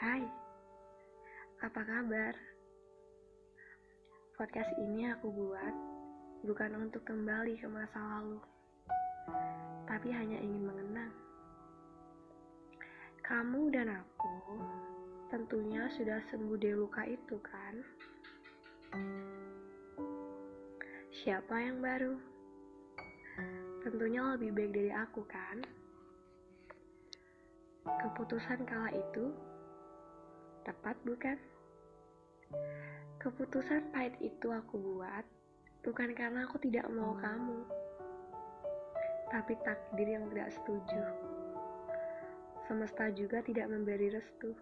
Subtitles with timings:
[0.00, 0.24] Hai,
[1.60, 2.32] apa kabar?
[4.32, 5.74] Podcast ini aku buat
[6.40, 8.40] bukan untuk kembali ke masa lalu,
[9.84, 11.12] tapi hanya ingin mengenang.
[13.28, 14.36] Kamu dan aku
[15.28, 17.74] tentunya sudah sembuh dari luka itu, kan?
[21.12, 22.16] Siapa yang baru?
[23.84, 25.60] Tentunya lebih baik dari aku, kan?
[27.84, 29.28] Keputusan kala itu
[30.64, 31.36] tepat, bukan?
[33.20, 35.24] Keputusan pahit itu aku buat
[35.84, 37.60] bukan karena aku tidak mau kamu,
[39.32, 41.02] tapi takdir yang tidak setuju.
[42.68, 44.52] Semesta juga tidak memberi restu.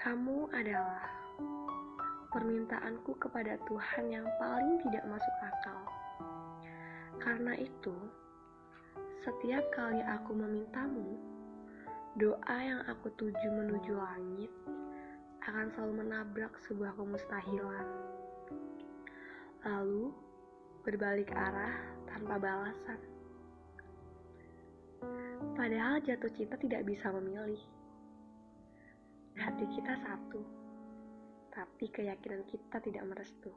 [0.00, 1.06] Kamu adalah
[2.32, 5.82] permintaanku kepada Tuhan yang paling tidak masuk akal.
[7.22, 7.94] Karena itu,
[9.22, 11.20] setiap kali aku memintamu,
[12.12, 14.52] doa yang aku tuju menuju langit
[15.48, 17.86] akan selalu menabrak sebuah kemustahilan.
[19.64, 20.12] Lalu
[20.84, 21.72] berbalik arah
[22.04, 23.00] tanpa balasan.
[25.56, 27.58] Padahal jatuh cinta tidak bisa memilih.
[29.32, 30.44] Hati kita satu,
[31.48, 33.50] tapi keyakinan kita tidak merestu.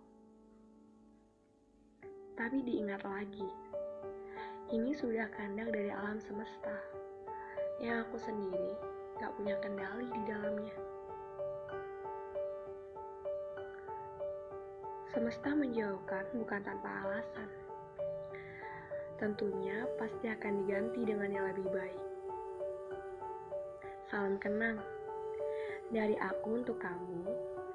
[2.39, 3.47] Tapi diingat lagi,
[4.71, 6.75] ini sudah kandang dari alam semesta,
[7.83, 8.71] yang aku sendiri
[9.19, 10.75] gak punya kendali di dalamnya.
[15.11, 17.49] Semesta menjauhkan bukan tanpa alasan.
[19.15, 22.03] Tentunya pasti akan diganti dengan yang lebih baik.
[24.11, 24.79] Salam kenang
[25.87, 27.23] dari aku untuk kamu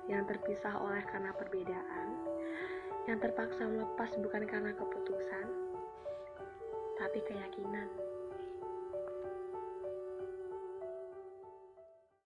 [0.08, 2.08] yang terpisah oleh karena perbedaan,
[3.08, 5.46] yang terpaksa melepas bukan karena keputusan,
[7.00, 8.09] tapi keyakinan.